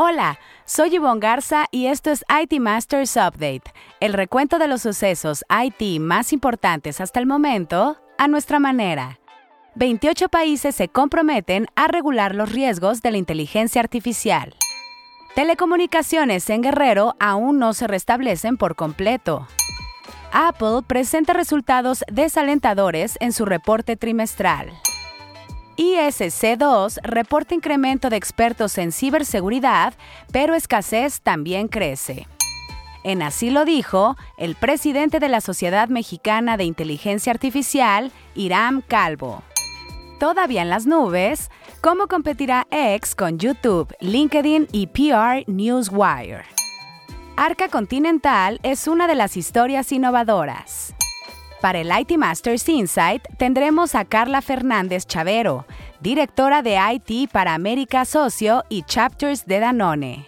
[0.00, 3.64] Hola, soy Yvonne Garza y esto es IT Masters Update,
[3.98, 9.18] el recuento de los sucesos IT más importantes hasta el momento a nuestra manera.
[9.74, 14.54] 28 países se comprometen a regular los riesgos de la inteligencia artificial.
[15.34, 19.48] Telecomunicaciones en Guerrero aún no se restablecen por completo.
[20.30, 24.78] Apple presenta resultados desalentadores en su reporte trimestral.
[25.78, 29.94] ISC2 reporta incremento de expertos en ciberseguridad,
[30.32, 32.26] pero escasez también crece.
[33.04, 39.42] En así lo dijo el presidente de la Sociedad Mexicana de Inteligencia Artificial, Iram Calvo.
[40.18, 41.48] Todavía en las nubes,
[41.80, 46.44] ¿cómo competirá X con YouTube, LinkedIn y PR Newswire?
[47.36, 50.92] Arca Continental es una de las historias innovadoras.
[51.60, 55.66] Para el IT Masters Insight tendremos a Carla Fernández Chavero,
[56.00, 60.26] directora de IT para América Socio y Chapters de Danone.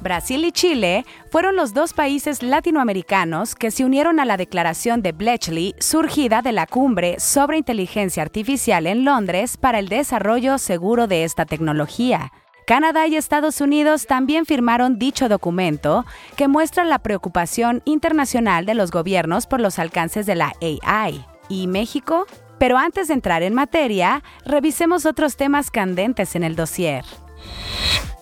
[0.00, 5.12] Brasil y Chile fueron los dos países latinoamericanos que se unieron a la declaración de
[5.12, 11.24] Bletchley surgida de la cumbre sobre inteligencia artificial en Londres para el desarrollo seguro de
[11.24, 12.32] esta tecnología.
[12.66, 18.90] Canadá y Estados Unidos también firmaron dicho documento que muestra la preocupación internacional de los
[18.92, 21.24] gobiernos por los alcances de la AI.
[21.48, 22.26] ¿Y México?
[22.58, 27.04] Pero antes de entrar en materia, revisemos otros temas candentes en el dossier.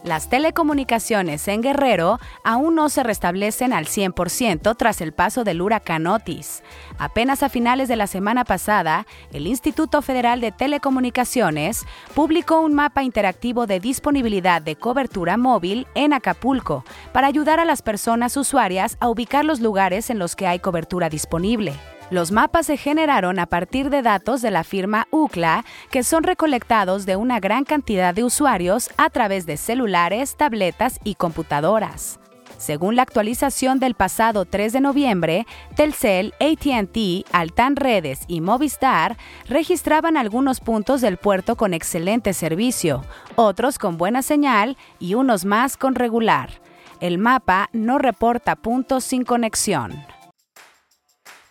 [0.02, 6.06] Las telecomunicaciones en Guerrero aún no se restablecen al 100% tras el paso del huracán
[6.06, 6.62] Otis.
[6.98, 11.84] Apenas a finales de la semana pasada, el Instituto Federal de Telecomunicaciones
[12.14, 17.82] publicó un mapa interactivo de disponibilidad de cobertura móvil en Acapulco para ayudar a las
[17.82, 21.74] personas usuarias a ubicar los lugares en los que hay cobertura disponible.
[22.10, 27.06] Los mapas se generaron a partir de datos de la firma UCLA que son recolectados
[27.06, 32.18] de una gran cantidad de usuarios a través de celulares, tabletas y computadoras.
[32.58, 39.16] Según la actualización del pasado 3 de noviembre, Telcel, ATT, Altan Redes y Movistar
[39.48, 43.04] registraban algunos puntos del puerto con excelente servicio,
[43.36, 46.60] otros con buena señal y unos más con regular.
[46.98, 50.04] El mapa no reporta puntos sin conexión.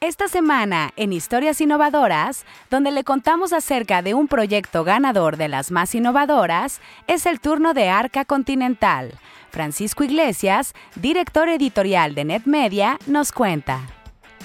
[0.02, 5.72] Esta semana, en Historias Innovadoras, donde le contamos acerca de un proyecto ganador de las
[5.72, 9.20] más innovadoras, es el turno de Arca Continental.
[9.52, 13.99] Francisco Iglesias, director editorial de NetMedia, nos cuenta.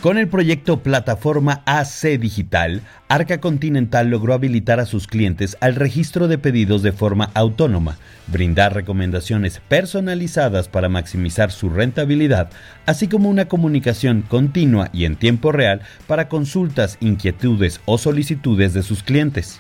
[0.05, 6.29] Con el proyecto Plataforma AC Digital, Arca Continental logró habilitar a sus clientes al registro
[6.29, 12.51] de pedidos de forma autónoma, brindar recomendaciones personalizadas para maximizar su rentabilidad,
[12.85, 18.83] así como una comunicación continua y en tiempo real para consultas, inquietudes o solicitudes de
[18.83, 19.59] sus clientes.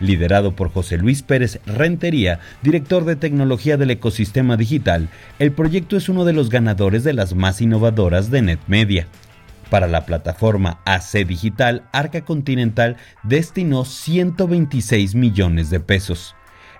[0.00, 6.08] Liderado por José Luis Pérez Rentería, director de tecnología del ecosistema digital, el proyecto es
[6.08, 9.06] uno de los ganadores de las más innovadoras de NetMedia.
[9.72, 16.36] Para la plataforma AC Digital, Arca Continental destinó 126 millones de pesos.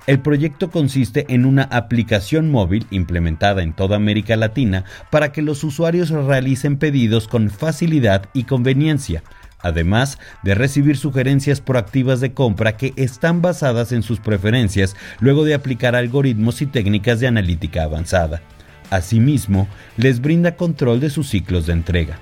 [0.07, 5.65] El proyecto consiste en una aplicación móvil implementada en toda América Latina para que los
[5.65, 9.23] usuarios realicen pedidos con facilidad y conveniencia,
[9.61, 15.55] además de recibir sugerencias proactivas de compra que están basadas en sus preferencias luego de
[15.55, 18.43] aplicar algoritmos y técnicas de analítica avanzada.
[18.91, 19.67] Asimismo,
[19.97, 22.19] les brinda control de sus ciclos de entrega.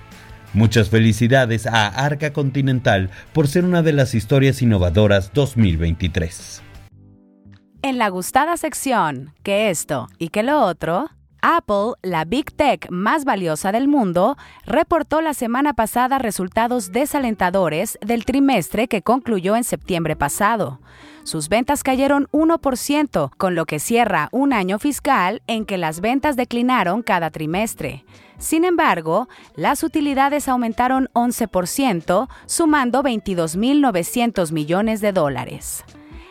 [0.52, 6.62] Muchas felicidades a Arca Continental por ser una de las historias innovadoras 2023.
[7.82, 11.08] En la gustada sección, que esto y que lo otro,
[11.40, 18.24] Apple, la Big Tech más valiosa del mundo, reportó la semana pasada resultados desalentadores del
[18.24, 20.80] trimestre que concluyó en septiembre pasado.
[21.22, 26.36] Sus ventas cayeron 1%, con lo que cierra un año fiscal en que las ventas
[26.36, 28.04] declinaron cada trimestre.
[28.40, 35.84] Sin embargo, las utilidades aumentaron 11%, sumando 22.900 millones de dólares.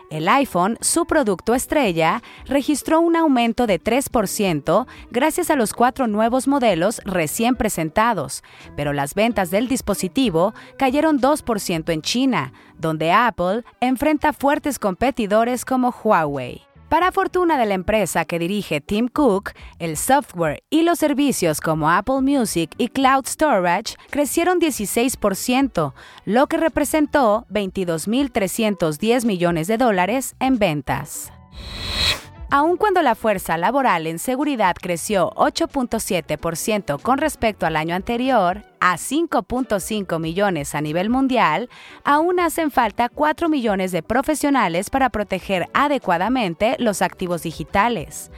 [0.10, 6.48] El iPhone, su producto estrella, registró un aumento de 3% gracias a los cuatro nuevos
[6.48, 8.44] modelos recién presentados,
[8.76, 15.94] pero las ventas del dispositivo cayeron 2% en China, donde Apple enfrenta fuertes competidores como
[16.04, 16.69] Huawei.
[16.90, 21.92] Para fortuna de la empresa que dirige Tim Cook, el software y los servicios como
[21.92, 25.94] Apple Music y Cloud Storage crecieron 16%,
[26.26, 31.32] lo que representó 22.310 millones de dólares en ventas.
[32.50, 38.96] Aun cuando la fuerza laboral en seguridad creció 8.7% con respecto al año anterior, a
[38.96, 41.70] 5.5 millones a nivel mundial,
[42.04, 48.32] aún hacen falta 4 millones de profesionales para proteger adecuadamente los activos digitales.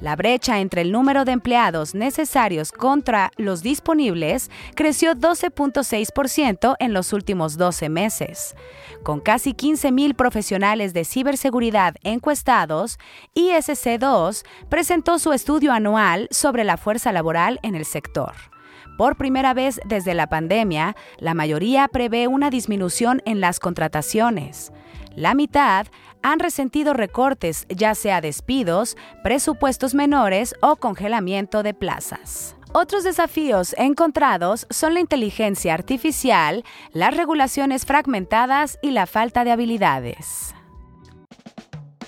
[0.00, 7.12] La brecha entre el número de empleados necesarios contra los disponibles creció 12.6% en los
[7.12, 8.54] últimos 12 meses.
[9.02, 12.98] Con casi 15.000 profesionales de ciberseguridad encuestados,
[13.34, 18.53] ISC2 presentó su estudio anual sobre la fuerza laboral en el sector.
[18.96, 24.72] Por primera vez desde la pandemia, la mayoría prevé una disminución en las contrataciones.
[25.16, 25.86] La mitad
[26.22, 32.56] han resentido recortes, ya sea despidos, presupuestos menores o congelamiento de plazas.
[32.72, 40.54] Otros desafíos encontrados son la inteligencia artificial, las regulaciones fragmentadas y la falta de habilidades.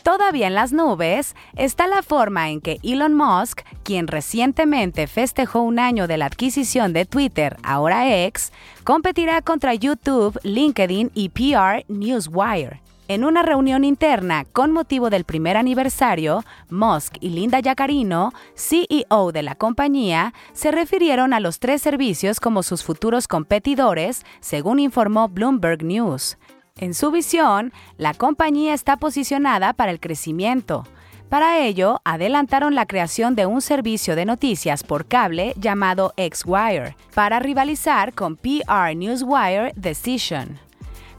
[0.06, 5.80] Todavía en las nubes está la forma en que Elon Musk, quien recientemente festejó un
[5.80, 8.52] año de la adquisición de Twitter, ahora X,
[8.84, 12.80] competirá contra YouTube, LinkedIn y PR Newswire.
[13.08, 19.42] En una reunión interna con motivo del primer aniversario, Musk y Linda Yacarino, CEO de
[19.42, 25.82] la compañía, se refirieron a los tres servicios como sus futuros competidores, según informó Bloomberg
[25.82, 26.38] News.
[26.78, 30.84] En su visión, la compañía está posicionada para el crecimiento.
[31.30, 37.40] Para ello, adelantaron la creación de un servicio de noticias por cable llamado X-Wire, para
[37.40, 40.65] rivalizar con PR Newswire Decision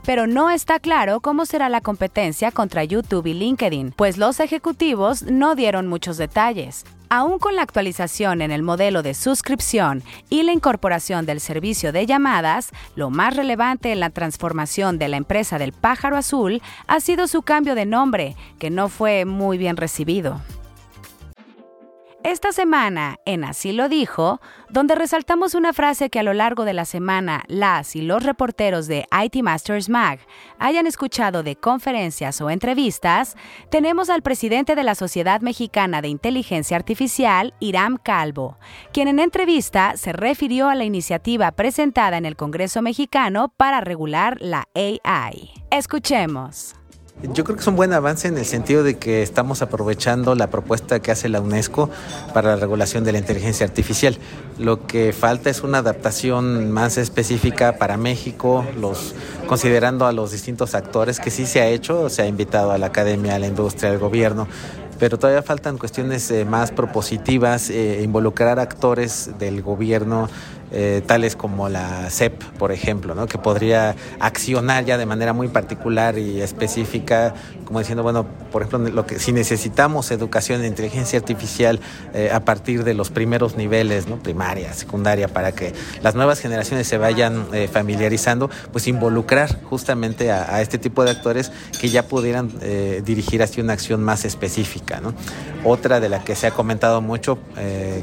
[0.08, 5.24] pero no está claro cómo será la competencia contra YouTube y LinkedIn, pues los ejecutivos
[5.24, 6.86] no dieron muchos detalles.
[7.10, 12.06] Aún con la actualización en el modelo de suscripción y la incorporación del servicio de
[12.06, 17.26] llamadas, lo más relevante en la transformación de la empresa del pájaro azul ha sido
[17.26, 20.40] su cambio de nombre, que no fue muy bien recibido.
[22.28, 26.74] Esta semana, en Así lo dijo, donde resaltamos una frase que a lo largo de
[26.74, 30.18] la semana las y los reporteros de IT Masters Mag
[30.58, 33.34] hayan escuchado de conferencias o entrevistas,
[33.70, 38.58] tenemos al presidente de la Sociedad Mexicana de Inteligencia Artificial, Iram Calvo,
[38.92, 44.36] quien en entrevista se refirió a la iniciativa presentada en el Congreso mexicano para regular
[44.42, 45.50] la AI.
[45.70, 46.77] Escuchemos.
[47.20, 50.50] Yo creo que es un buen avance en el sentido de que estamos aprovechando la
[50.50, 51.90] propuesta que hace la UNESCO
[52.32, 54.16] para la regulación de la inteligencia artificial.
[54.56, 59.16] Lo que falta es una adaptación más específica para México, los,
[59.48, 62.86] considerando a los distintos actores que sí se ha hecho, se ha invitado a la
[62.86, 64.46] academia, a la industria, al gobierno,
[65.00, 70.28] pero todavía faltan cuestiones eh, más propositivas, eh, involucrar actores del gobierno,
[70.70, 73.26] eh, tales como la CEP, por ejemplo, ¿no?
[73.26, 77.32] que podría accionar ya de manera muy particular y específica,
[77.64, 81.80] como diciendo, bueno, por ejemplo, lo que, si necesitamos educación de inteligencia artificial
[82.12, 84.18] eh, a partir de los primeros niveles, ¿no?
[84.18, 85.72] primaria, secundaria, para que
[86.02, 91.50] las nuevas generaciones se vayan eh, familiarizando, pues involucrar justamente a, este tipo de actores
[91.80, 92.50] que ya pudieran
[93.04, 95.00] dirigir hacia una acción más específica.
[95.64, 97.38] Otra de la que se ha comentado mucho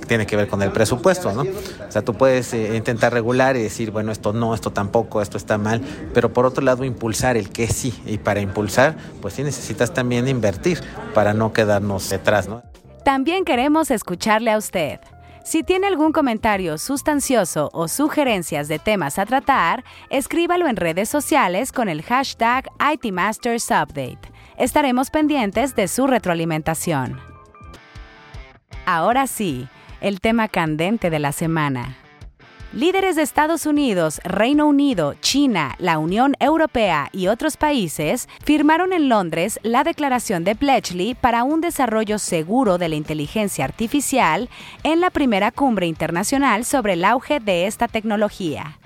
[0.08, 1.34] tiene que ver con el presupuesto.
[1.34, 1.42] ¿no?
[1.42, 5.38] O sea, tú puedes eh, intentar regular y decir, bueno, esto no, esto tampoco, esto
[5.38, 5.81] está mal,
[6.13, 7.94] pero por otro lado impulsar el que sí.
[8.06, 10.81] Y para impulsar, pues sí necesitas también invertir
[11.13, 12.63] para no quedarnos detrás, ¿no?
[13.04, 15.00] También queremos escucharle a usted.
[15.44, 21.72] Si tiene algún comentario sustancioso o sugerencias de temas a tratar, escríbalo en redes sociales
[21.72, 24.18] con el hashtag ITMastersUpdate.
[24.58, 27.19] Estaremos pendientes de su retroalimentación.
[28.88, 29.68] Ahora sí,
[30.01, 31.98] el tema candente de la semana.
[32.75, 39.08] Líderes de Estados Unidos, Reino Unido, China, la Unión Europea y otros países firmaron en
[39.08, 44.50] Londres la declaración de Bletchley para un desarrollo seguro de la inteligencia artificial
[44.84, 48.77] en la primera cumbre internacional sobre el auge de esta tecnología.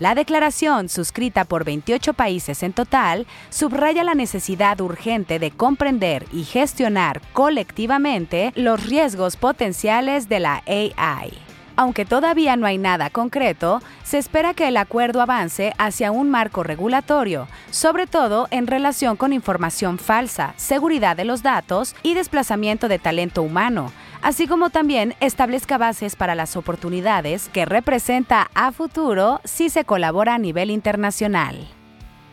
[0.00, 6.42] La declaración, suscrita por 28 países en total, subraya la necesidad urgente de comprender y
[6.42, 11.47] gestionar colectivamente los riesgos potenciales de la AI.
[11.78, 16.64] Aunque todavía no hay nada concreto, se espera que el acuerdo avance hacia un marco
[16.64, 22.98] regulatorio, sobre todo en relación con información falsa, seguridad de los datos y desplazamiento de
[22.98, 23.92] talento humano,
[24.22, 30.34] así como también establezca bases para las oportunidades que representa a futuro si se colabora
[30.34, 31.77] a nivel internacional.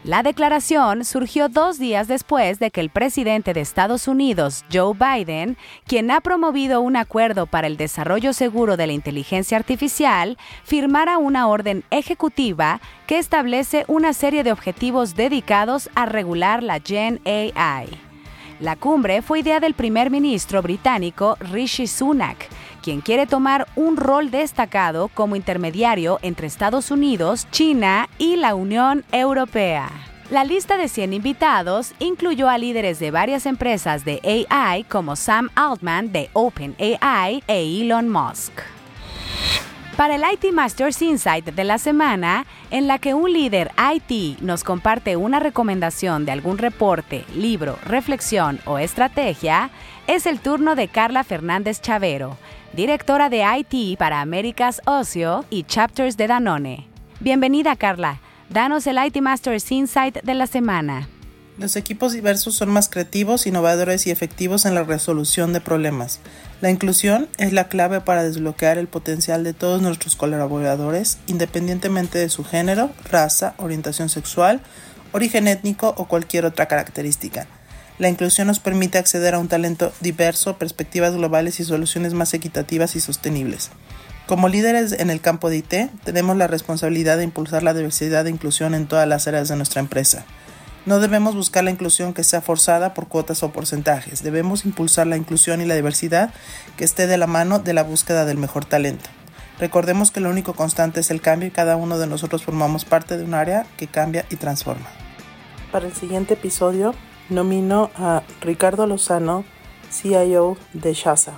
[0.05, 5.57] La declaración surgió dos días después de que el presidente de Estados Unidos, Joe Biden,
[5.87, 11.47] quien ha promovido un acuerdo para el desarrollo seguro de la inteligencia artificial, firmara una
[11.47, 17.87] orden ejecutiva que establece una serie de objetivos dedicados a regular la Gen AI.
[18.59, 22.47] La cumbre fue idea del primer ministro británico Rishi Sunak,
[22.85, 29.03] quien quiere tomar un rol destacado como intermediario entre Estados Unidos, China y la Unión
[29.11, 29.89] Europea.
[30.29, 35.49] La lista de 100 invitados incluyó a líderes de varias empresas de AI como Sam
[35.55, 38.53] Altman de OpenAI e Elon Musk.
[39.97, 44.63] Para el IT Masters Insight de la semana, en la que un líder IT nos
[44.63, 49.71] comparte una recomendación de algún reporte, libro, reflexión o estrategia,
[50.05, 52.37] es el turno de Carla Fernández Chavero,
[52.75, 56.89] directora de IT para Américas Ocio y Chapters de Danone.
[57.21, 58.19] Bienvenida, Carla.
[58.49, 61.07] Danos el IT Masters Insight de la semana.
[61.57, 66.19] Los equipos diversos son más creativos, innovadores y efectivos en la resolución de problemas.
[66.59, 72.27] La inclusión es la clave para desbloquear el potencial de todos nuestros colaboradores, independientemente de
[72.27, 74.59] su género, raza, orientación sexual,
[75.13, 77.47] origen étnico o cualquier otra característica.
[77.97, 82.95] La inclusión nos permite acceder a un talento diverso, perspectivas globales y soluciones más equitativas
[82.97, 83.71] y sostenibles.
[84.27, 85.73] Como líderes en el campo de IT,
[86.03, 89.79] tenemos la responsabilidad de impulsar la diversidad e inclusión en todas las áreas de nuestra
[89.79, 90.25] empresa.
[90.85, 94.23] No debemos buscar la inclusión que sea forzada por cuotas o porcentajes.
[94.23, 96.33] Debemos impulsar la inclusión y la diversidad
[96.75, 99.09] que esté de la mano de la búsqueda del mejor talento.
[99.57, 103.17] Recordemos que lo único constante es el cambio y cada uno de nosotros formamos parte
[103.17, 104.87] de un área que cambia y transforma.
[105.71, 106.93] Para el siguiente episodio,
[107.29, 109.43] nomino a Ricardo Lozano,
[109.89, 111.33] CIO de Shasa.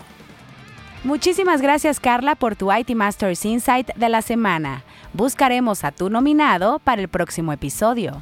[1.03, 4.83] Muchísimas gracias Carla por tu IT Masters Insight de la semana.
[5.13, 8.21] Buscaremos a tu nominado para el próximo episodio.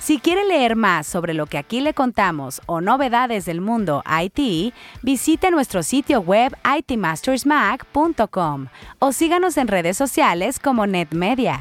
[0.00, 4.72] Si quiere leer más sobre lo que aquí le contamos o novedades del mundo IT,
[5.02, 8.68] visite nuestro sitio web itmastersmac.com
[9.00, 11.60] o síganos en redes sociales como NetMedia.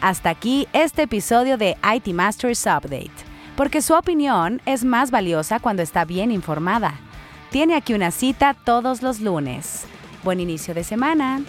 [0.00, 3.12] Hasta aquí este episodio de IT Masters Update,
[3.56, 6.94] porque su opinión es más valiosa cuando está bien informada.
[7.50, 9.84] Tiene aquí una cita todos los lunes.
[10.24, 11.42] Buen inicio de semana.